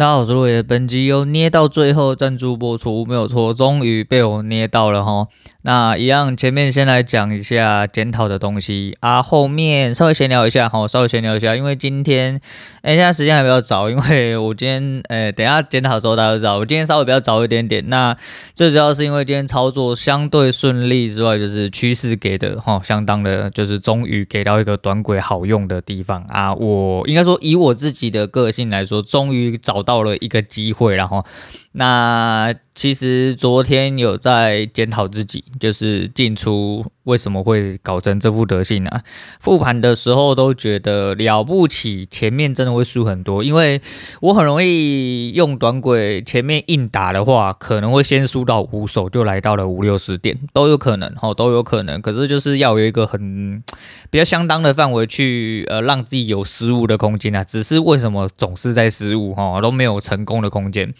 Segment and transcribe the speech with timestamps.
[0.00, 5.28] 大家好，我是路野，本集由捏到最后赞助播出，没有错，终于被我捏到了哈。
[5.62, 12.40] 那一样，前面先来讲一下检讨的东西啊，后面稍微闲聊一下哈，稍微闲聊一下，因为今天，
[12.80, 17.86] 哎，现在时间还比较早，因为我今天，哎，等下检讨的时候大家都知道，我今天稍微比较早一点点。
[17.90, 18.16] 那
[18.54, 26.54] 最主要是因为今天操作相对顺利之外，就是趋势给的哈，相当的，就是终于给到一个短轨好用的地方啊。
[26.54, 31.26] 我应该说，以我自己的个性来说，终于找到到了一个机会，然后。
[31.72, 39.02] 那其实昨天有在检讨自己，就是进出为什么会搞成这副德性啊？
[39.38, 43.80] 复盘的时候都觉得了不起，前面真的会输很多，因为
[44.20, 52.00] 我很容易用短轨前面硬打的话，可能会先输到五手，就来到了五六十点都有可能，齁都有可能。
[52.00, 53.62] 可是就是要有一个很
[54.08, 57.44] 比较相当的范围去呃让自己有失误的空间啊。
[57.44, 60.92] 只是为什么总是在失误哈，都没有成功的空间？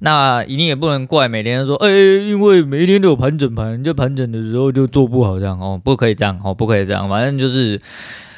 [0.00, 7.80] 那那你也不能怪每天说，哎、因为每一天都有盘整盘，人家盘整的时候就做不好这样哦，不可以这样哦，不可以这样，反正就是，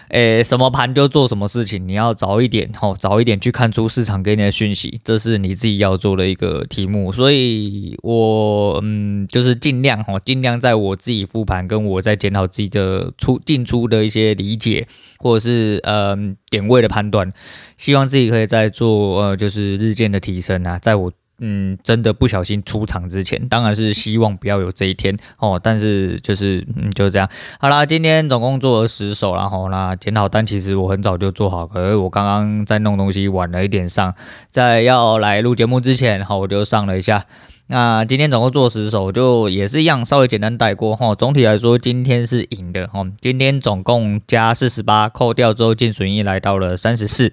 [0.08, 7.10] 哎、什么盘就做什么事情，你要早一点哦，早一点去看出市场给你的讯息，这是你自己要做的一个题目。
[7.10, 14.86] 所以我嗯，就是尽量哦，尽量在我自己复盘跟我在检讨自己的出进出的一些理解，
[15.20, 17.32] 或者是嗯点位的判断，
[17.78, 21.10] 希望自己可以在做呃，就是日渐的提升啊，在我。
[21.44, 25.60] 嗯，真的不小心出场之前，当然是希望不要有这一天哦。
[25.60, 27.28] 但是就是嗯，就这样。
[27.58, 34.14] 好啦，今天总共做了十首，然后那检讨单其实我很早就做好，可是我刚刚在弄东西晚了一点上，
[34.52, 37.26] 在要来录节目之前，好，我就上了一下。
[37.68, 41.14] 那今天总共做十手，就也是一样，稍微简单带过哈。
[41.14, 43.02] 总体来说，今天是赢的哈。
[43.20, 47.32] 今天总共加四十八，扣掉之后净损益来到了三十四。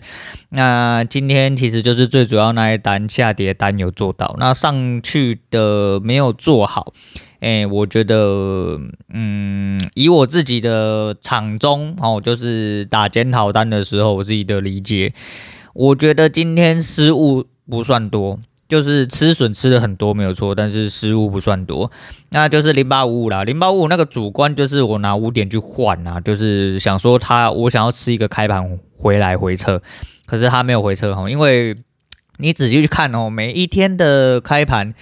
[0.49, 6.93] 那今天其实就是最主要那一单下跌单有做到，那上去的没有做好。
[7.41, 8.79] 哎，我觉得，
[9.13, 15.13] 嗯，以我自己的场中哦，就是打检讨单的时候，我自己的理解，
[15.73, 18.39] 我觉得今天失误不算多。
[18.69, 21.91] 就是吃损吃的很多没有错，但是失误不算多，
[22.29, 23.43] 那就是零八五五啦。
[23.43, 29.81] 零八五五那个主观就是我拿五点去换啊，就是想说他我想要吃一个开盘回来回撤，
[30.27, 31.75] 可是他没有回撤哈，因为
[32.37, 34.93] 你仔细去看哦，每一天的开盘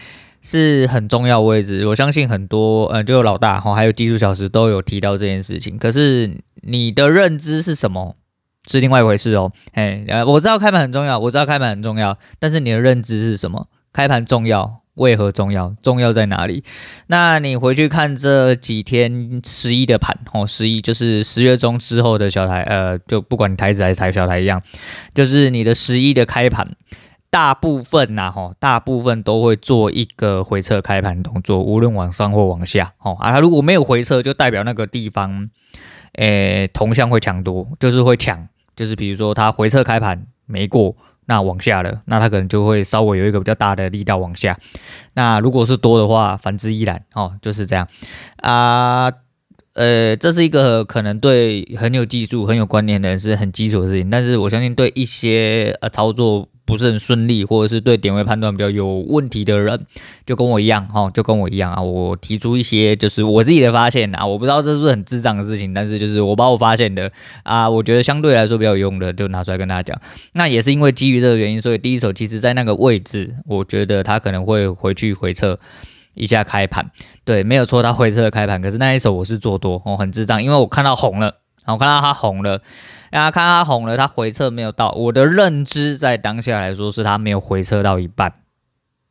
[0.42, 8.16] 是很重要位置，我相信很多呃就有老大哈，还有技术小时都有提到这件事情，可是你的认知是什么？
[8.68, 13.68] 是另外一回事哦，哎，我知道开盘很重要，我知道开盘很重要，但是你的认知是什么？
[13.94, 15.74] 开盘重要，为何重要？
[15.82, 16.64] 重要在哪里？
[17.08, 24.62] 那你回去看这几天十一的盘哦，十一就是十月中之后的小台，呃，就不管你台子还是台小台一样，
[25.16, 26.76] 就是你的十一的开盘，
[27.32, 35.50] 大部分呐，吼，大部分都会做一个回撤开盘动作，无论往上或往下，哦，啊，它如果没有回撤，就代表那个地方，
[36.14, 38.48] 诶，同向会抢多，就是会抢。
[38.78, 40.96] 就是比如说它回撤开盘没过，
[41.26, 44.58] 那往下了，那它可能就会稍微有一个比较大的力道往下。
[45.16, 47.86] 那如果是多的话，反之亦然哦，就是这样
[48.38, 49.12] 啊。
[49.74, 56.48] 呃，这是一个可能对很有技术、很有观念的人是很基础的事情，但是我相信对一些呃操作。
[56.68, 59.86] 不是很顺利，或者是对点位判断比较有问题的人，
[60.26, 61.82] 就跟我一样哈，就跟我一样啊。
[61.82, 67.10] 我提出一些就是我自己的发现啊，我不知道这是不是很智障的事情，但是就是我把我发现的
[67.44, 70.00] 啊，我觉得相对来说比较有用的，就拿出来跟大家讲。
[70.34, 75.58] 那也是因为基于这个原因，所以第一手其实在那个位置，我觉得他可能会回去回撤
[76.16, 76.92] 一下开盘。
[77.24, 81.36] 对，没有错，他回撤开盘，可是那一手我是做多哦，很智障，因为我看到红了，
[81.66, 82.62] 我看到它红了。
[83.18, 84.92] 大家看他红了，他回撤没有到。
[84.92, 88.32] 我的认知在当下来说是他没有回撤到一半，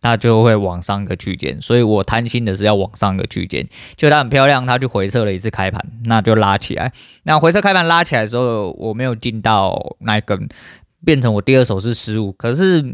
[0.01, 1.61] 那就会往上一个区间。
[1.61, 3.67] 所以我贪心的是要往上一个区间，
[3.97, 6.93] 就它很漂亮，它去回撤了一次开盘，那就拉起来。
[7.25, 10.49] 那回撤开盘拉起来的时候，我没有进到那一根，
[11.05, 12.31] 变成我第二手是失误。
[12.31, 12.85] 可是。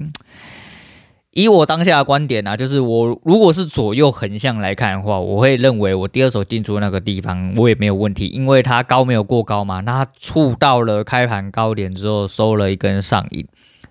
[1.32, 13.46] 以我当下的观点啊，就是我如果是左右横向来看的话，我会认为我第二手进出那个地方我也没有问题，因为它高没有过高嘛，那它触到了开盘高点之后收了一根上影，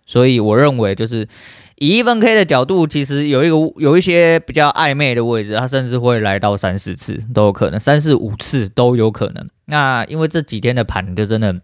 [0.06, 1.28] 所以我认为就是
[1.78, 9.50] 以一分 K 的角度，其实有一个有一些比较暧昧的位置，它甚至会来到三四次都有可能，三四五次都有可能。
[9.66, 11.62] 那因为这几天的盘就真的。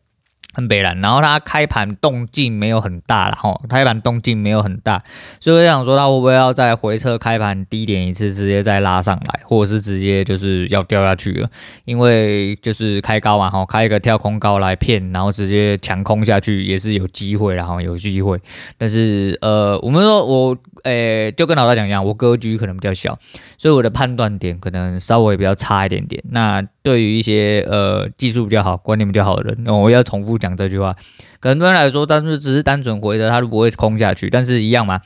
[0.54, 5.04] 很北蓝，然后它开盘动静没有很大了哈，开盘动静没有很大，
[5.40, 11.50] 所以我想说它会不会要再回撤开盘低点一次，直接再拉上来，或者是直接就是要掉下去了，
[11.86, 18.40] 因为就是开高嘛哈，开一个跳空高来骗，然后直接强空下去也是有机会，然后有机会，
[18.78, 20.58] 但是呃，我们说我。
[20.84, 23.18] 诶，就跟老大讲一样，我格局可能比较小，
[23.58, 26.24] 所以我的判断点可能稍微比较差一点点。
[26.30, 30.96] 那对于一些呃技术比较好、观念比较好的人，那我要重复讲这句话。
[31.42, 34.30] 很多人来说，但是只是单纯回的，他都不会空下去。
[34.30, 35.02] 但是一样嘛，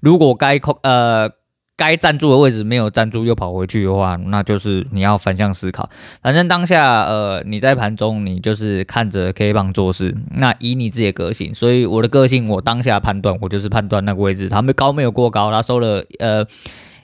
[0.00, 1.30] 如果该空呃。
[1.76, 5.88] 该站住的位置没有站住，又跑回去的话，那就是你要反向思考。
[6.22, 10.16] 反正当下，呃，你在盘中，你就是看着 K 棒做事。
[10.30, 16.46] 那以你自己的个性，所以我的个性，我当下判断，我就是判断那个位置，它没高没有过高，它收了呃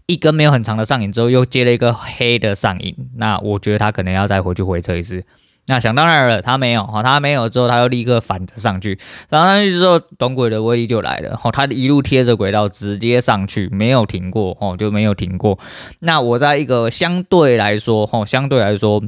[0.07, 5.23] 一根没有很长的上影之后，又接了一个黑的上影，那我觉得它可能要再回去回撤一次。
[5.67, 8.99] 那想当然了，他没有哈，他没有之后，他又立刻反着上去，
[9.29, 15.59] 反上去之后，短轨的威力就来了哈，他一路贴着轨道直接上去，没有停过哦，就没有停过。
[16.00, 19.03] 那我在一个相对来说哈，相对来说。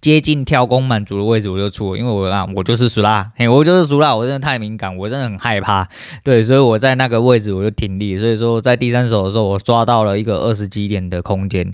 [0.00, 5.88] 接近跳空满足的位置我就出，因为我啊我就是输啦，嘿我就是输啦，我真的太敏感，我真的很害怕，
[6.24, 11.72] 对，所以我在那个位置我就停利，所以说在第三手的时候我抓到了一个二十几点的空间，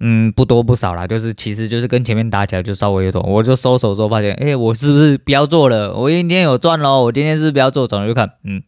[0.00, 5.94] 嗯不多不少啦，就是其实就是跟前面打起来就稍微有点，我就收手之后发现，哎、我是不是不要做了？
[5.94, 8.62] 我今天有赚喽，我今天是不是不要做，转头就看，嗯。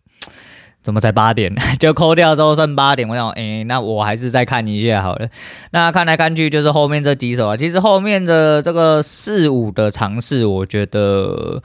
[0.85, 1.53] 怎么才八点？
[1.81, 5.29] 就扣掉之后剩八点，我想，哎，那我还是再看一下好了。
[5.73, 11.63] 那看来看去就是后面这几手啊，其实后面的这个四五的尝试，我觉得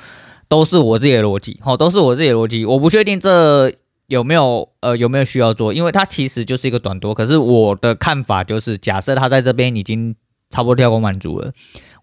[0.47, 2.65] 都是我自己的逻辑，齁，都是我自己的逻辑。
[2.65, 3.71] 我不确定这
[4.07, 7.13] 有没有呃有没有需要做，因为它其实就是一个短多。
[7.13, 10.15] 可是我的看法就是，假设它在这边已经
[10.49, 11.51] 差不多跳空满足了。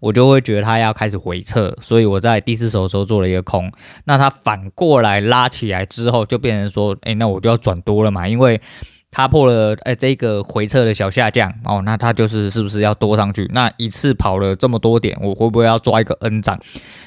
[0.01, 3.71] 我就会觉得它要开始回撤，所以我在第四手的时候做了一个空。
[4.05, 8.61] 那它反过来拉起来之后，就变成说，哎，那我就要转多了嘛，因为
[9.11, 13.49] 它破了哎这个回撤的小下降哦，那它就是是不是要多上去？
[13.55, 16.61] 那一次跑了这么多点，我会不会要抓一个 N 涨？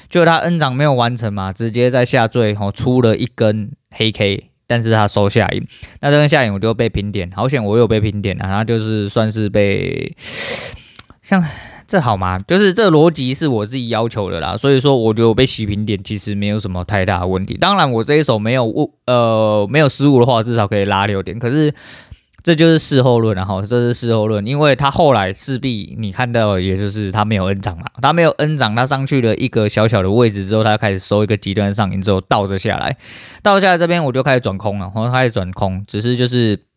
[0.08, 5.64] 就它 N 涨没有完成嘛，直接在下坠哦出了一根黑 K，但是它收下影，
[6.00, 10.16] 那这根下影我就被平点，好险我有被平点啊，它就是算是被
[11.22, 11.44] 像。
[11.90, 12.38] 这好吗？
[12.46, 17.54] 就是这逻辑是我自己要求的啦，所以说我觉得我被洗平点其实没有什么太大的问题。
[17.54, 21.36] 当然我这一手没有误呃没有失误的话，至少可以拉六点。
[21.36, 21.74] 可是
[22.44, 32.96] 这就是事后论，然后这是事后论，因为他后来势必你看到，也就是他没有 N 涨嘛，他没有 N 涨，他上去了一个小小的位置之后，他开始收一个极端上影之后倒着下来，
[33.42, 36.69] 倒下来这边我就开始转空了，然后开始转空，只是就是。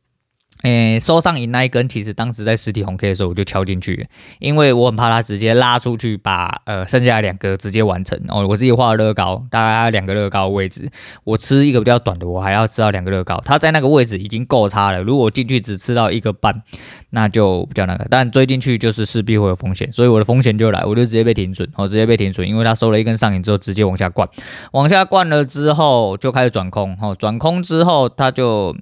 [0.63, 4.07] 诶，收上影那一根，其实当时在实体红 K 的时候，我就敲进去，
[4.39, 8.17] 因为我很怕它直接拉出去，把呃剩下的两个直接完成。
[8.29, 10.89] 哦，我自己画了乐高，大概两个乐高的位置，
[11.25, 13.41] 我吃一个比较短的，我还要吃到两个乐高。
[13.43, 16.63] 它在那个位置已经够差了，如果进去只吃到一个半，
[17.09, 18.07] 那就比较那个。
[18.09, 24.25] 但追进去就是势必会有风险，所以我的风险就来，我就直接被停损，哦，直接被停损，因为它收了一根上影之后，直接往下灌，
[24.71, 28.73] 往下灌了之后就开始转空，哦，转空之后它就。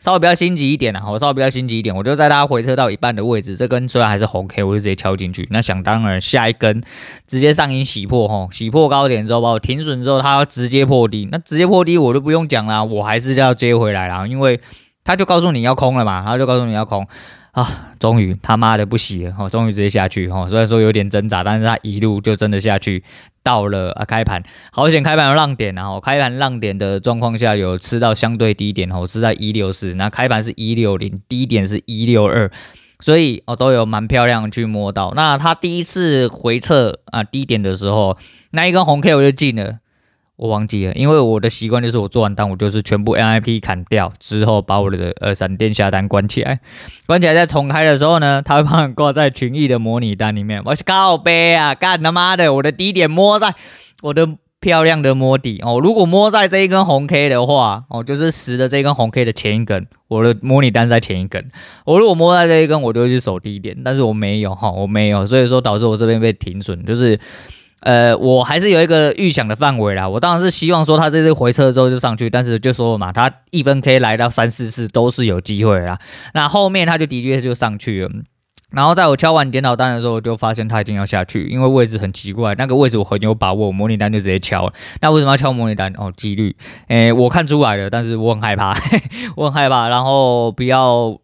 [0.00, 5.46] 稍微比较心急一点啦，我稍微比较心急一点，我就在它回撤到一半的位置，这根虽然还是红 K，我就直接敲进去。
[5.50, 6.82] 那想当然，下一根
[7.26, 14.58] 直接上影洗破，吼，洗破高点之后把我停损之后，它要直接破低，那直接破低我就不用讲啦，我还是要接回来啦，因为
[15.04, 17.06] 它就告诉你要空了嘛，它就告诉你要空
[17.52, 23.02] 啊，终于他妈的不洗了，吼，终于直接下去，吼，虽然说有点挣扎，但是他一路就真的下去。
[23.42, 32.50] 到了啊，开盘好险，开盘有浪点，然后开盘浪点的状况下有吃到相对低点，哦，是在一六四，那开盘是一六零，低点是一六二，
[33.00, 35.14] 所以哦都有蛮漂亮去摸到。
[35.16, 38.18] 那他第一次回撤啊低点的时候，
[38.50, 39.78] 那一根红 K 我就进了。
[40.40, 46.60] 我忘记了，因为我的习惯就是我做完单，我就是全部 NIP 砍掉之后，把我的呃闪电下单关起来，
[47.06, 50.62] 关起来再重开的时候呢，它会帮你挂在群益的模拟单里面。
[50.64, 53.54] 我是靠背啊，干他妈的，我的低点摸在
[54.00, 54.26] 我的
[54.60, 55.78] 漂亮的摸底哦。
[55.78, 61.50] 如果摸在这一根红 K 的话，哦，就是十的这一根红 K 的前一根，我的模拟单在前一根。
[61.84, 67.20] 我如果摸在这一根，我就会去守低点，但是我没有哈，我没有，所以说导致我这边被停损，就是。
[67.80, 70.08] 呃，我还是有一个预想的范围啦。
[70.08, 75.98] 我当然是希望说他这次回撤之后就上去，但是就说嘛，他一分 K 来到三四四都是有机会啦。
[76.34, 78.10] 那后面他就的确就上去了。
[78.70, 84.72] 然后在我敲完点导单的时候，就发现他已经要下去，因为位置很奇怪，那个位置我很有把握，模拟单就直接敲了。
[85.00, 85.92] 那为什么要敲模拟单？
[85.96, 86.54] 哦，几率，
[86.86, 88.72] 诶，我看出来了，但是我很害怕，
[89.34, 89.88] 我很害怕。
[89.88, 91.18] 然后不要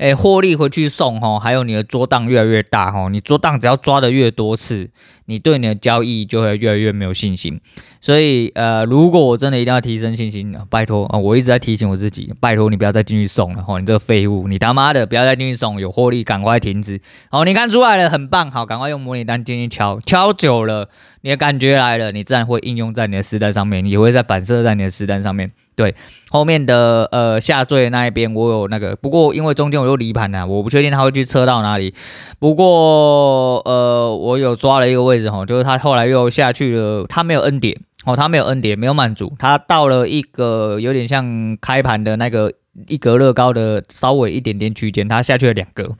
[0.00, 4.88] 诶，获利回去送哈，还有你的桌档越来越大哈，你桌档只要抓的越多次，
[5.26, 7.60] 你对你的交易就会越来越没有信心。
[8.00, 16.98] 所以呃，如果我真的一定要提升信心，拜托啊，我一直在提醒我自己，拜托你不要再进去送了哈，你这个废物，你他妈的不要再进去送，有获利赶快停止。
[17.30, 20.88] 好，你看出来了，很棒，好，赶快用模拟单进去敲，敲久了。
[21.20, 25.52] 你的感觉来了，你自然会应用在你的实单上面，也会再反射在你的实单上面。
[25.80, 25.94] 对，
[26.28, 31.94] 后面的呃下坠那一边我有那个，不过因为中间我又离盘了，我不确定他会去测到哪里。
[32.38, 42.52] 不过呃，我有抓了一个位置哈，就是他后来又下去了，他没有 N 点哦，他没有 N 点，没有满足，他到了一个有点像开盘的那个
[42.88, 45.96] 一格乐高的稍微一点点区间，他下去了两格。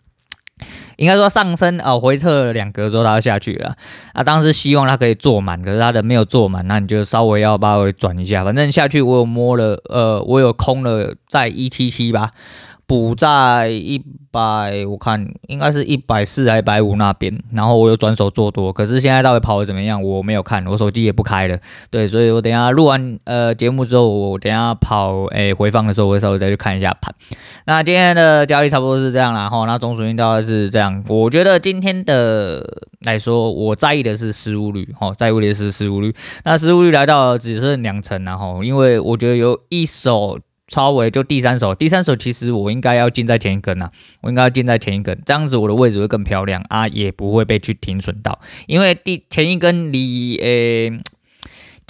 [0.97, 3.75] 应该说上升呃，回撤了两格之后，它就下去了。
[4.13, 8.45] 啊，当时希望它可以做满，可是它的没有做满，那你就稍微要把它转一下。
[8.45, 12.33] 反正下去我有摸了，呃，我有空了在一七七吧。
[12.91, 20.03] 补在一百，我看应该是一百四还一百五那边，然后我又转手做多，可是现在到底跑的怎么样？
[20.03, 21.57] 我没有看，我手机也不开了。
[21.89, 27.15] 对，所以我等下录完呃节目之后，我等下跑诶、回放的时候，我会稍微再去看一下盘。
[27.67, 31.05] 那今天的交易差不多是这样啦，哈，那总属性大概是这样。
[31.07, 32.67] 我觉得今天的
[33.03, 36.13] 来说，我在意的是失误率，哈，在意的是失误率。
[36.43, 40.41] 那失误率来到只剩两成，然后因为我觉得有一手。
[40.71, 43.91] 超维就第三手，第三手其实我应该要进在前一根啊，
[44.23, 50.99] 我应该要进在前一根，这样子我的位置会更漂亮啊，也不会被去停损到，因为第前一根离诶。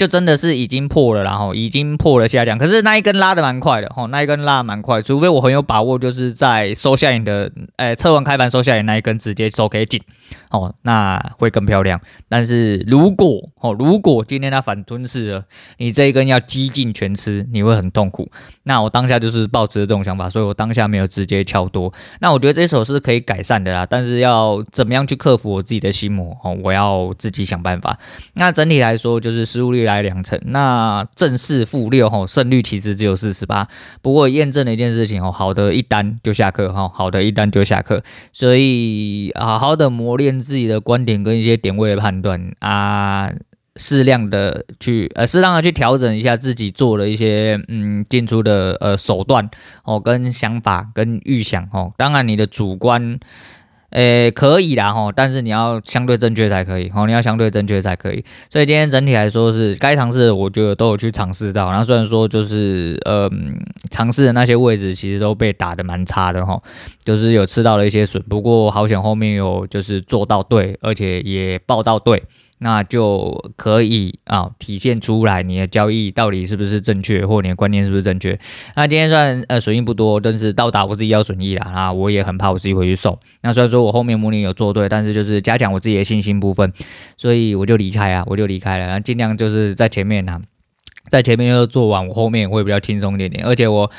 [0.00, 10.00] 就真的是已经破了，然后已经破了下降，可是那一根拉得蛮快的吼，那一根拉得蛮快，除非我很有把握，就是在收下影的，诶，测完开盘收下影那一根直接收给进，
[10.48, 12.00] 哦，那会更漂亮。
[12.30, 15.44] 但是如果哦，如果今天它反吞噬了，
[15.76, 18.30] 你这一根要激进全吃，你会很痛苦。
[18.62, 21.92] 那我当下就是抱持这种想法，所以我当下没有直接敲多。
[22.20, 27.98] 那我觉得这手是可以改善的啦，但是要怎么样去克服我自己的心魔哦，我要自己想办法。
[28.36, 33.68] 那整体来说就是失误率来两成，那正四负六吼，胜率其实只有四十八。
[34.00, 43.32] 不过验证了一件事情哦，好的一单就下课哈，好的一单就下课，所以好好的磨练自己的观点跟一些点位的判断啊，
[43.76, 49.48] 适量的去呃适当的去调整一下自己做了一些嗯进出的呃手段
[49.84, 53.18] 哦，跟想法跟预想哦，当然你的主观。
[53.90, 58.24] 诶，可以啦吼，但是你要相对正确才可以吼，你要相对正确才可以。
[58.48, 61.68] 所以今天整体来说是该尝试的，我觉得都有去尝试到。
[61.70, 63.28] 然后虽然说就是呃，
[63.90, 66.62] 尝试的那些位置其实都被打的蛮差的吼，
[67.04, 68.22] 就是有吃到了一些损。
[68.24, 72.22] 不过好险后面有就是做到对，而且也报到对。
[72.62, 78.38] 那就可以啊，体现出来你的交易到底是不是正确，或你的观念是不是正确。
[78.76, 83.18] 那今天算呃损益不多，但是到达我自己要损益了啊，我也很怕我自己回去送。
[83.40, 86.70] 那虽然说我后面模拟有做对，但是就是加强我自己的信心部分，
[87.16, 90.40] 所以我就离开啊，我就离开了，然后尽量就是在前面啊，
[91.08, 93.90] 在前面又做完，我后面会比较轻松一点点，而且我。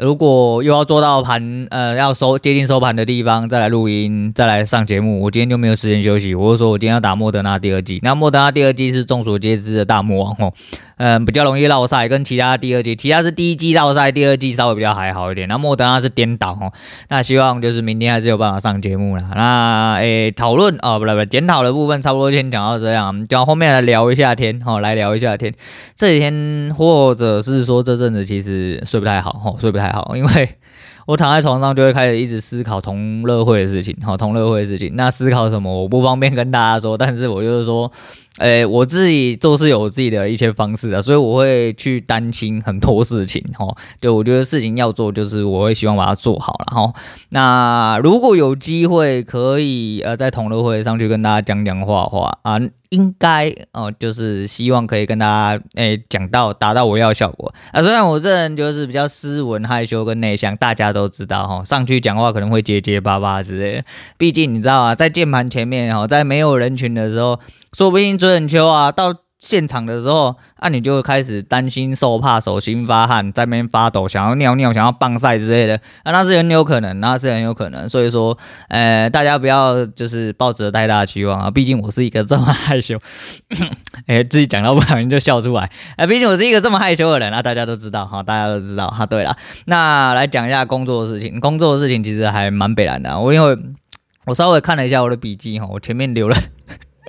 [0.00, 6.34] 如果又要做到盘，呃，要收接近收盘的地方再来录音，再来上节目，我今天就没有时间休息。
[6.34, 10.52] 我就说我今天要打莫德纳第二季，那莫德纳第二季是众所皆知的大魔王哦。
[10.96, 15.48] 嗯，比较容易落赛，跟其他第二季，其他是第一季落赛，第二季稍微比较还好一点。
[15.48, 16.72] 那莫德纳是颠倒哦。
[17.08, 19.24] 那希望就是明天还是有办法上节目啦。
[19.34, 25.54] 那诶，讨论哦，不不不，检讨的部分差不多先讲到这样，讲后面来聊一下天，好，来聊一下天。
[25.96, 30.56] 这几天或者是说这阵子其实睡不太好，吼，睡不太好，好因为。
[31.06, 34.92] 我躺在床上就会开始一直思考同乐会的事情，好， 同乐会的事情。
[34.94, 37.90] 那思考什么，我不方便跟大家说，但是我就是说，
[38.38, 43.66] 诶、我自己做事有自己的一些方式啊，所以我会去担心很多事情，哈。
[43.98, 46.92] 对我觉得事情要做，就是我会希望把它做好了，哈。
[47.30, 52.60] 那如果有机会可以呃在同乐会上去跟大家讲讲话话啊。
[52.90, 57.80] 应该哦，就是希望可以跟大家诶讲到达到我要的效果啊。
[57.82, 63.84] 虽然我这人就是比较斯文、害羞跟内向，大家都知道哈，上去讲话可能会结结巴巴之类的。
[64.18, 67.40] 毕竟你知道啊，在键盘前面哈，在没有人群的时候，
[67.72, 69.14] 说不定追很秋啊到。
[69.40, 77.88] 现场的时候，啊，你就开始担心受怕、手心发汗、在那边发抖，想要尿尿、想要棒晒之类的，啊，那是很有可能，那是很有可能。
[77.88, 78.36] 所以说，
[78.68, 82.98] 呃，大家不要就是抱着太大的期望啊，毕竟我是一个这么害羞，
[84.06, 89.06] 哎、自己讲到不小心就笑出来，哎、毕竟我是一个这么害羞的人啊，大家都知道哈，大家都知道哈。
[89.06, 93.58] 对了，那来讲一下工作的事情，工作的事情其实还蛮北烂的，我因为
[94.26, 96.36] 我稍微看了一下我的笔记哈，我前面留了。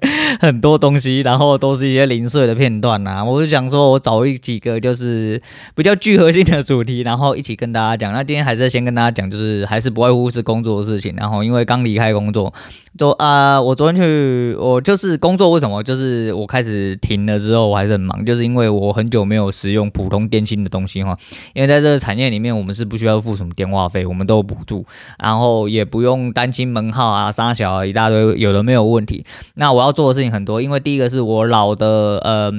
[0.40, 3.24] 很多东西，然后都是一些零碎的片段呐、啊。
[3.24, 5.40] 我就想说，我找一几个就是
[5.76, 8.12] 比较聚合性的主题，然后一起跟大家讲。
[8.12, 11.14] 那今天还是先跟大家讲，就是还是不外乎是工作的事情。
[11.16, 12.52] 然后因为刚离开工作，
[12.98, 21.16] 就啊、我昨天去，我就是工作为什么就是我开始停了之后，我还是很忙，就是因为我很久没有使用普通电信的东西哈。
[21.54, 24.84] 因为在这个产业里面，我们是不需要付什么电话费，我们都有补助，
[25.20, 29.24] 然后也不用担心门号啊、杀小啊一大堆，有的没有问题。
[29.54, 32.52] 那我要做的事情很多，因为第一个是我老的，呃，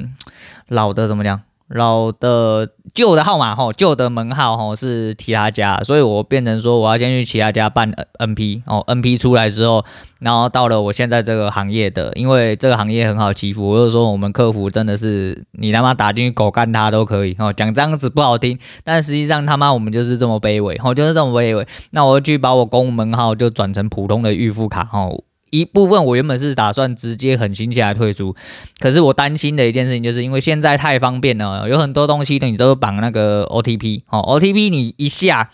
[0.68, 1.40] 老的怎么讲？
[1.68, 9.82] 老的旧的号码吼，旧的门号吼是其他家，所以我变成说我要先去其他家办 NP 哦，NP 出来之后，
[10.18, 25.22] 然后到了我现在这个行业的，因为这个行业很好欺负，我就说我们客服真的是你他妈打进去狗干他都可以哦，讲这样子不好听，但实际上他妈我们就是这么卑微哦，就是这么卑微，那我就去把我公务门号就转成普通的预付卡哦。
[25.52, 28.34] 一部分我原本是打算直接狠心下来退出，
[28.80, 35.50] 可是我担心的一件事情，就是因为现在太方便了，有很多东西你都绑那个 OTP，哦，OTP 你一下，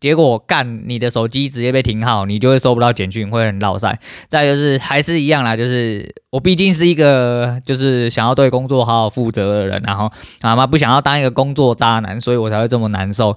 [0.00, 4.00] 结果干你的手机直接被停号，你就会收不到简讯，会很落赛。
[4.28, 13.36] 再就是还是一样啦，就是我毕竟是一个就是想要对工作好好负责的人，然后啊妈不想要当一个工作渣男，所以我才会这么难受。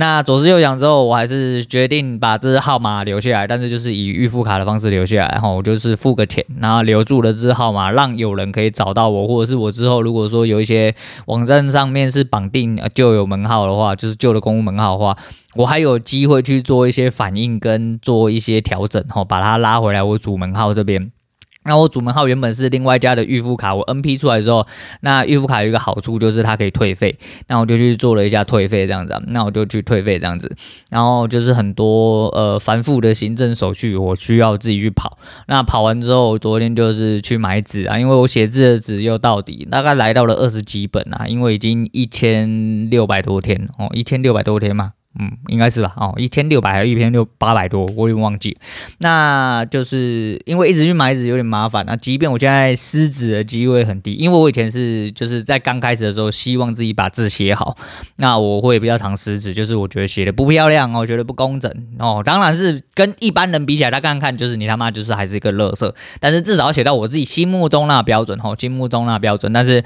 [0.00, 10.94] 那左思右想之后，我还是决定把这支号码留下来，但是就是以预付卡的方式留下来，然后我就是付个钱，然后留住了这支号码，让有人可以找到我，或者是我之后如果说有一些
[11.26, 15.18] 网站上面是绑定旧有门号的话，就是旧的公务门号的话，
[15.56, 21.10] 我还有机会去做一些反应跟做一些调整，哈，把它拉回来我主门号这边。
[21.68, 24.66] 那我主门号原本是另外加的预付卡，我 NP 出来之后，
[25.02, 30.50] 那预付卡有一个好处就是它可以退费，那我就去做了一下退费这样子，那我就去退费这样子，
[30.90, 44.92] 然后就是很多呃繁复的行政手续我需要自己去跑，那跑完之后，我昨天就是去买纸啊，因为我写字的纸又到底大概来到了二十几本啊，因为已经一千六百多天哦，一千六百多天嘛。
[45.18, 45.92] 嗯，应该是吧。
[45.96, 48.56] 哦，一千六百还是一千六八百多，我有点忘记。
[48.98, 51.84] 那就是因为一直去买纸有点麻烦。
[51.86, 57.76] 那即便我现在撕纸的机会很低，因为我以前是就是在刚开始的时候，希望自己把字写好。
[58.16, 62.22] 那我会比较常撕纸，就是我觉得写的不漂亮哦，我觉得不工整哦。
[62.24, 65.92] 当然是跟一般人比起来，他看看就是你他妈就是还是一个垃圾。
[66.20, 69.52] 但是至少写到我自己心目中那标准哦，心目中那标准。
[69.52, 69.82] 但是。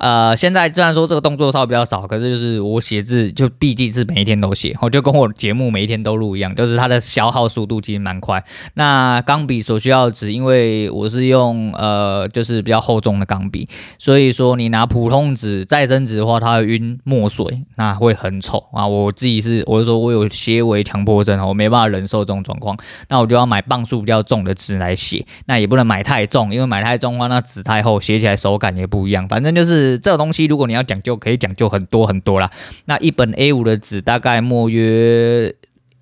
[0.00, 8.42] 呃，现在虽然说这个动作稍微比较少，可是就是我写字就毕竟是每一天都写，我就跟我节目每一天都录一样，就是它的消耗速度其实蛮快。
[8.74, 18.86] 那钢笔所需要的纸，因为我是用呃就是比较厚重的钢笔，所以说你拿普通纸、再生纸的话，它会晕墨水，那会很丑啊。
[18.86, 22.74] 我自己是我就说我有些微强迫症，我没办法忍受这种状况，
[23.10, 29.28] 那我就要买磅数比较重的纸来写，那也不能买太重，因为买太重的话，那纸太厚，写起来手感也不一样。
[29.28, 29.89] 反正就是。
[29.98, 32.50] 这个东西，如果你要讲究，可以讲究很多很多啦。
[32.84, 35.54] 那一本 A 五的纸大概墨约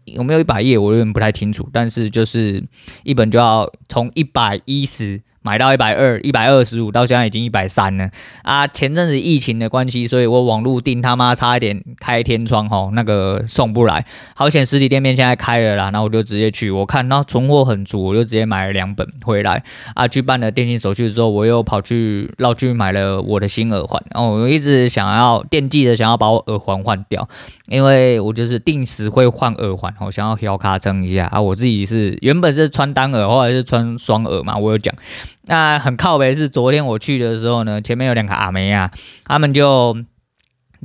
[0.04, 1.68] 有没有一百页，我有点不太清楚。
[1.72, 2.62] 但是就是
[3.04, 5.20] 一本就要从一百一十。
[5.42, 8.10] 买到一百二、一百二十五，到现在已经一百三了
[8.42, 8.66] 啊！
[8.66, 14.04] 前阵子疫情的关系，所以我网路订他妈差一点开天窗吼，那个送不来。
[14.34, 19.62] 好险实体店面现在开了啦，然后我就直接去，我看到存货很足，我就直接买了两本回来
[19.94, 20.06] 啊。
[20.06, 24.02] 去办了电信手续之后，我又跑去绕去买了我的新耳环。
[24.14, 27.28] 哦我一直想要惦记着想要把我耳环换掉，
[27.68, 31.40] 因为我就是定时会换耳环，我想要小卡称一下啊。
[31.40, 34.94] 我自己是原本是穿单耳，后来是穿双耳嘛，我有讲。
[35.48, 38.90] 那很靠北是昨天我去的时候呢，前面有两个阿妹啊，
[39.24, 39.96] 他们就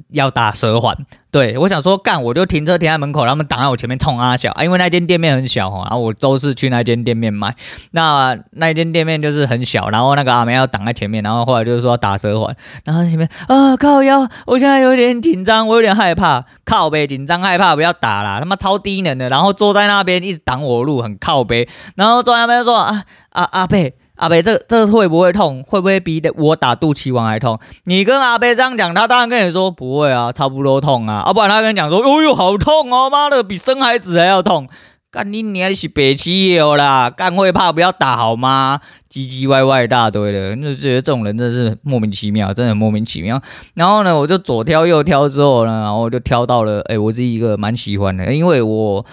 [0.10, 0.98] 要打蛇环。
[1.30, 7.56] 对，我想说干，我就停车停在门口，他们挡在我前面冲阿小啊，因为那间店面很小哈，然后我都是去那间店面买。
[7.92, 23.78] 那那间店面就是很小，然后那个阿妹要挡在前面，然后后来就是说打蛇环，然后前面啊靠腰，我现在有点紧张，我有点害怕，靠呗紧张害怕，不要打啦，他妈超低能的，然后坐在那边一直挡我路，很靠北，然后坐在那边说啊啊阿伯。
[24.24, 25.62] 阿伯，这这会不会痛？
[25.64, 27.60] 会不会比我打肚脐王还痛？
[27.84, 31.26] 你跟阿伯这样讲，他当然跟你说不会啊，差不多痛啊。
[31.28, 34.70] 要、不然他跟你讲说，哦哟，好痛哦，妈的，比生孩子还要痛。
[35.12, 38.80] 干你娘是北七有啦，干会怕不要打好吗？
[39.12, 43.42] 唧唧歪歪一大堆的，就觉得这种人真的是莫名其妙，真的莫名其妙。
[43.74, 49.06] 然后呢，我就左挑右挑之后呢，然后就挑到了，哎，我自己一个蛮喜欢的，因为我。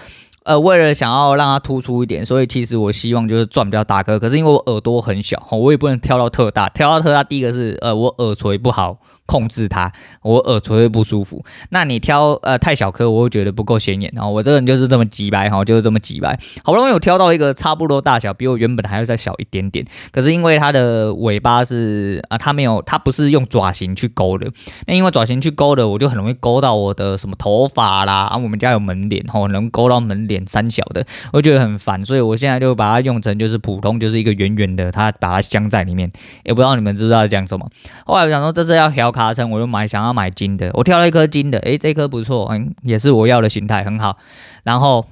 [0.43, 4.19] 呃，为了想要让它突出一点，所以其实我希望就是钻比较大颗。
[4.19, 6.67] 可是因为我耳朵很小，我也不能挑到特大。
[6.69, 8.97] 挑到特大，第一个是呃，我耳垂不好
[9.31, 9.89] 控制它，
[10.23, 11.41] 我耳垂会不舒服。
[11.69, 14.11] 那你挑呃太小颗，我会觉得不够显眼。
[14.13, 16.37] 然后我这个人就是这么机掰哈，就是这么机掰。
[16.65, 19.85] 好不容易有挑到一个差不多大小，比我原本还要再小一点点。
[20.11, 24.51] 可是因为它的尾巴是啊，它没有，它不是用爪形去勾的。
[24.85, 28.23] 那因为爪形去勾的，我就很容易勾到我的什么头发啦。
[28.25, 32.05] 啊，我们家有门帘哈，能勾到门帘三小的，我觉得很烦。
[32.05, 36.11] 所以我现在就把它用成就是普通，就是一个圆圆的，它把它镶在里面。
[36.43, 37.69] 也不知道你们知不知道讲什么。
[38.05, 44.17] 后来我想说这是要调卡层，我就买想要买金的，我挑了一颗金的，诶，这颗不错，嗯，也是我要的形态，很好。
[44.63, 45.05] 然后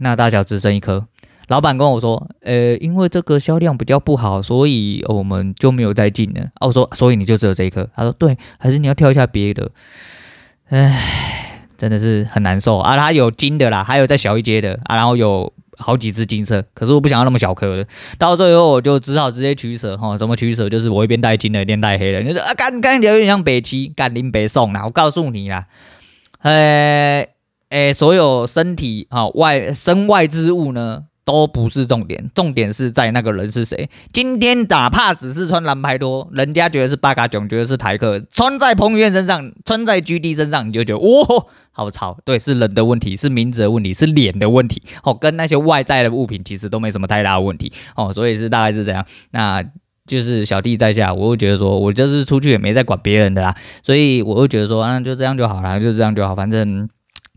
[0.00, 1.06] 那大小只剩一颗，
[1.48, 6.42] 老板跟我说，呃，因为这个销量比较不好，所以我们就没有再进了。
[6.56, 7.88] 啊，我说，所以你就只有这一颗？
[7.96, 9.70] 他说，对，还是你要挑一下别的？
[10.68, 12.96] 唉，真的是很难受啊。
[12.98, 15.50] 他有金的啦，还有再小一阶的啊，然后有。
[15.78, 17.86] 好几只金色，可是我不想要那么小颗的。
[18.18, 20.68] 到最后我就只好直接取舍哈，怎么取舍？
[20.68, 22.20] 就是我一边带金的，一边带黑的。
[22.22, 24.82] 你说啊，干干有点像北七，干林北宋啦。
[24.84, 25.66] 我告诉你啦，
[26.40, 27.26] 呃，
[27.70, 33.88] 诶，所有身体啊外身外之物呢，都不是重点，重点是在那个人是谁。
[34.12, 42.18] 今天哪怕只是穿蓝牌多，人家觉得是八嘎囧，觉得是台客，穿在彭于晏身上，穿在 GD 身上，你就觉得哇，好潮。
[42.24, 44.82] 对，是人的问题，是名字的问题，是脸的问题。
[45.02, 47.72] 哦，跟那些外在的物品其实都没什么太大的问题。
[47.96, 49.04] 哦，所以是大概是这样。
[49.30, 49.64] 那
[50.06, 56.88] 就是小弟在下，我会觉得说，我就是出去也没在管别人的啦，所以我会觉得说，那就这样就好了，就这样就好，反正。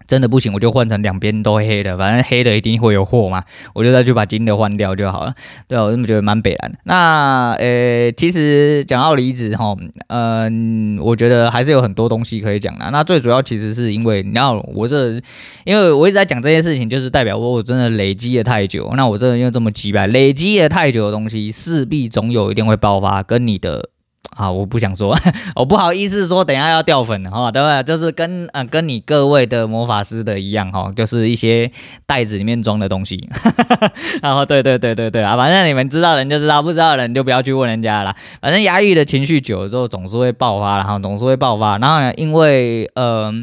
[0.07, 3.43] 真的不行，我就换成两边都黑的，反正黑的一定会有货嘛，
[3.73, 5.33] 我就再去把金的换掉就好了。
[5.67, 6.77] 对啊，我这么觉得蛮北蓝的。
[6.85, 9.75] 那呃，其实讲到离职哈，
[10.07, 12.89] 嗯，我觉得还是有很多东西可以讲的。
[12.91, 15.21] 那最主要其实是因为，你要我这，
[15.65, 18.89] 因为我一直在讲这件事情，就是代表我我真的累积了太久。
[18.95, 23.89] 那我真的因为这么几百累积了太久的东西，势必总有一定会爆发，跟你的。
[24.37, 25.13] 啊，我不想说，
[25.55, 27.83] 我不好意思说，等下要掉粉了哈，对不对？
[27.83, 31.71] 就是跟呃跟你各位的魔法师的一样哈，就是一些
[32.05, 33.27] 袋子里面装的东西。
[34.21, 38.15] 然后对对对对对啊，反正你们知道人就知道，不知道的人就不要去问人家了。
[38.39, 41.77] 反正压抑的情绪久了之后，总是会爆发，然后总是会爆发。
[41.79, 43.25] 然后呢，因为嗯。
[43.25, 43.33] 呃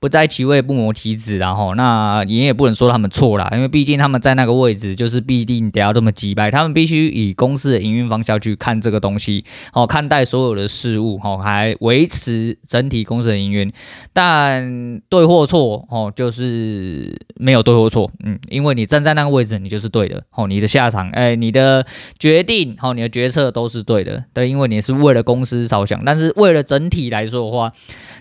[0.00, 13.70] 不在其位不谋其职，然后那你也不能说他们错啦，因为毕竟他们在那个位置，就是必定得要这么击败，他们必须以公司的营运方向去看这个东西，哦，看待所有的事物，哦，还维持整体公司的营运，
[14.14, 21.84] 但对或错，哦，就是没有对或错，嗯，因为你站在那个位置，你就是对的，哦，你的下场，哎，你的
[22.18, 27.70] 决定，哦，你的决策都是对的，对，因为你是为了公司着想，但是为了整体来说的话。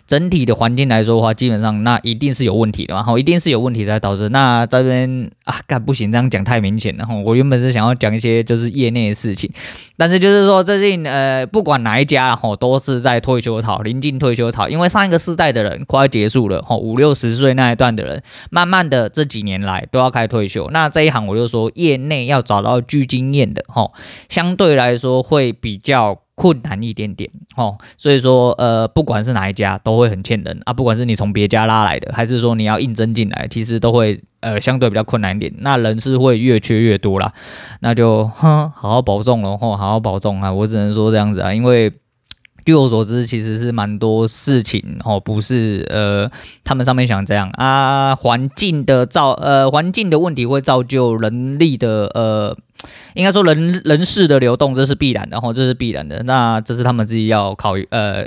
[0.09, 4.27] 整体的环境来说的话，基本上那一定是有问题的嘛，好，一定是有问题才导致。
[4.29, 7.13] 那这边啊，干不行，这样讲太明显了哈。
[7.13, 9.51] 我原本是想要讲一些就是业内的事情，
[9.97, 20.67] 但是就是说最近呃，不管哪一家哈，都是在退休潮，临近退休潮，因为上一个世代的人快要结束了哈，五六十岁那一段的人，慢慢的这几年来都要开始退休。
[20.71, 23.91] 那这一行我就说，业内要找到具经验的哈，
[24.27, 26.21] 相对来说会比较。
[26.39, 35.53] 困难一点点哦，所以说呃，不管是哪一家都会很欠人啊，不管是你从别家拉来的，还是说你要应征进来，其实都会呃相对比较困难一点。
[35.57, 37.33] 那人是会越缺越多啦，
[37.81, 41.91] 那就哼，好好保重喽，吼，好好保重啊，我只能说这样子啊，因为
[42.63, 46.31] 据我所知，其实是蛮多事情哦，不是呃
[46.63, 52.55] 他们上面想这样啊，环境的造呃环境的问题会造就人力的呃。
[53.15, 56.21] 应该说人人事的流动，这是必然的，哈，这是必然的。
[56.23, 58.25] 那这是他们自己要考呃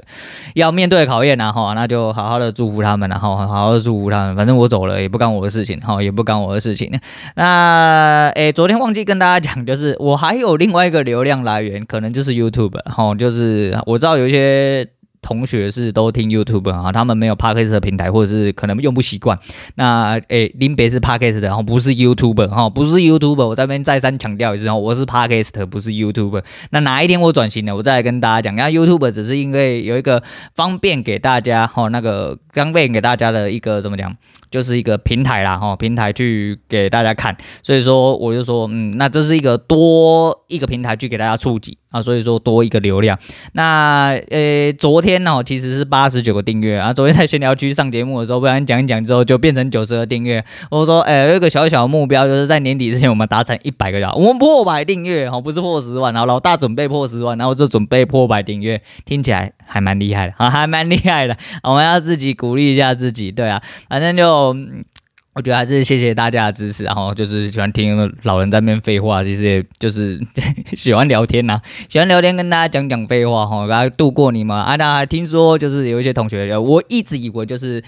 [0.54, 2.50] 要面对考验，然后那就好好的。
[2.52, 3.80] 祝福他们，然后好好的。
[3.80, 4.36] 祝福他们。
[4.36, 5.50] 反正我走了也不干我的。
[5.50, 6.60] 事情，哈，也不干我的。
[6.60, 6.90] 事情。
[7.36, 14.86] 那诶，昨天忘记跟大家讲，就是我还有另外一个流量来源，可能就是 YouTube，哈，就是我知道有一些。
[15.22, 19.38] 同学是都听 YouTube 啊，他们没有 Podcast 的平台，或者是可能用不习惯。
[19.76, 23.46] 那诶，林北是 Podcast 的，然后不是 YouTube 哈，不是 YouTube。
[23.46, 26.42] 我这边再三强调一次哦，我是 Podcast，不是 YouTube。
[26.70, 28.56] 那哪一天我转型了，我再来跟大家讲。
[28.56, 30.22] 那 YouTube 只是因为有一个
[30.54, 34.16] 方便给大家哈，那个方便给大家的一个怎么讲？
[34.50, 43.16] 就是一个平台啦，哈，平台去给大家看，所以说我就说，嗯，那这是一个多一个平台去给大家触及啊，所以说多一个流量。
[43.52, 50.44] 那呃，昨天呢，其实是八十九个订阅啊，昨天在闲聊区上节目的时候，不然讲一讲之后就变成九十个订阅。
[50.70, 64.56] 我说，哎，有一个小小的目标，就是在年底之前我们达成一百个了，我们破百订阅，哈，不是破十万，然后老大准备破十万，然后就准备破百订阅，听起来还蛮厉害的，啊， 还蛮厉害的，我们要自己鼓励一下自己，对啊，反正就。
[65.34, 70.20] 我觉得还是谢谢大家的支持，然后就是喜欢听老人在那边废话，其实就是
[70.76, 74.76] 喜欢聊天呐、 喜欢聊天跟大家讲讲废话哈，来度过你们啊。
[74.76, 77.82] 那听说就是有一些同学，我一直以为就是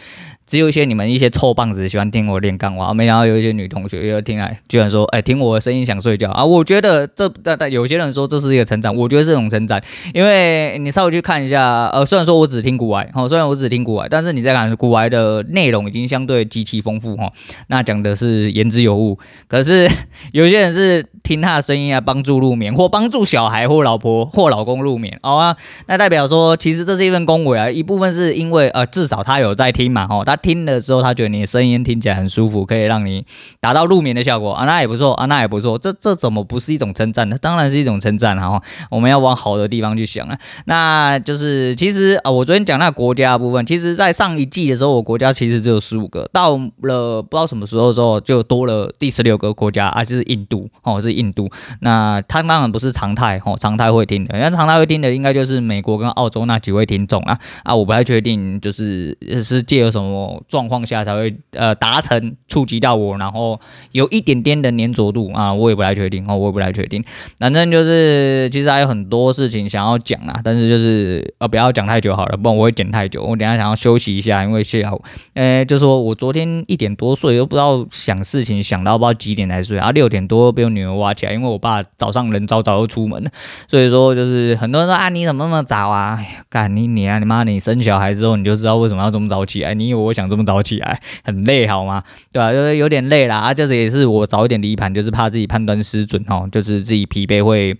[0.46, 6.42] 只有一些你们一些臭棒子喜欢听我练钢话，没想到有一些女同学又听来居然说，哎，听我的声音想睡觉啊。
[6.42, 9.78] 我觉得这但但有些人说这是一个成长，我觉得是一种成长，
[10.14, 17.30] 因为你稍微去看一下，呃，虽然说我只听股癌，哈，虽然我只听股癌，但是你再看股癌的内容已经相对极其丰富哈。
[17.68, 19.18] 那讲的是言之有物，
[19.48, 19.88] 可是
[20.32, 33.24] 有些人是听他的声音啊，帮助入眠，或帮助小孩或老婆或老公入眠，好啊，那代表说其实这是一份恭维啊，一部分是因为呃至少他有在听嘛，哦，他听了之后他觉得你的声音听起来很舒服，可以让你
[33.60, 34.52] 达到入眠的效果。
[34.54, 37.36] 啊，那也不错啊，那也不错，这这怎么不是一种称赞呢？
[37.40, 47.64] 当然是一种称赞哈，我们要往好的地方去想啊，那就是其实啊、我昨天讲那国家的部分，其实在上一季的时候，我国家其实只有十五个，到了不知道什么。
[47.64, 51.50] 时候之后就多了第十六个国家啊，就是印度哦，是印度。
[51.80, 63.58] 那他当然不是常态哦，常态会听的，那常态会听的应该就是美国跟澳洲那几位听众啊啊，我不太确定，就是是借由什么状况下才会呃达成触及到我，然后
[63.92, 67.02] 有一点点的粘着度啊，我也不太确定哦，我也不太确定。
[67.38, 73.22] 反正就是其实还有很多事情想要讲啊，但是就是呃不要讲太久好了，不然我会剪太久。
[73.22, 77.44] 我等下想要休息一下，因为下午呃就说我昨天一点多睡又。
[77.46, 83.30] 不知道想事情想到不知道几点才睡啊，六点多被我女儿挖起来，因为我爸早上人早早就出门了，
[83.68, 86.18] 所以说就是很多人说啊，你怎么那么早啊？
[86.48, 87.44] 干你你啊你妈！
[87.44, 89.74] 你生小孩之后你就知道为什么要这么早起来？
[89.74, 92.02] 你以为我想这么早起来很累好吗？
[92.32, 92.52] 对吧、啊？
[92.52, 93.36] 就是有点累啦。
[93.36, 97.76] 啊，就是也是我早一点离盘，就是怕自己判断失准哦，就是自己疲惫会。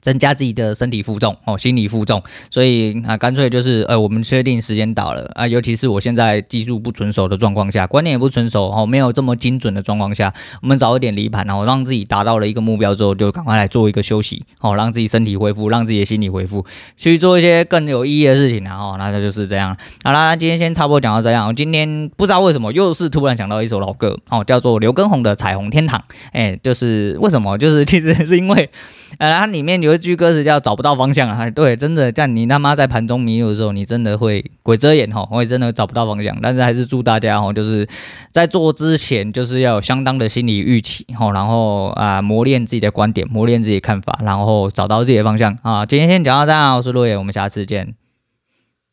[0.00, 10.32] 增加自己的身体负重哦，心理负重，所以啊，干脆就是呃，我们确定时间到了啊，尤其是我现在技术不纯熟的状况下，观念也不纯熟哦，没有这么精准的状况下，
[10.62, 16.64] 我们早一点离盘，然后让自己达到了一个目标之后，就赶快来做一个休息哦，让自己身体恢复，让自己的心理恢复，
[16.96, 19.76] 去做一些更有意义的事情，然后那就是这样。
[20.04, 21.54] 好啦，今天先差不多讲到这样。
[21.54, 25.98] 今天不知道为什么又是突然想到一首老歌哦，叫做刘畊宏的《彩虹天堂》。
[26.32, 27.58] 哎，就是为什么？
[27.58, 28.70] 就是其实是因为
[29.18, 29.87] 呃，它里面有。
[29.88, 36.36] 有一句歌词叫“找不到方向”啊， 对，真的，像你他妈在盘中迷路的时候，你真的会鬼遮眼哈，会真的找不到方向。
[36.42, 37.88] 但是还是祝大家哈，就是
[38.30, 45.86] 在做之前，就是要有相当的心理预期哈，然后啊磨练自己的观点，磨练自己的看法，然后找到自己的方向啊。
[45.86, 48.07] 今天先讲到这样，我是陆野，我们下次见。